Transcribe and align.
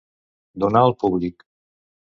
Donar 0.63 0.83
al 0.87 0.97
públic. 1.05 1.49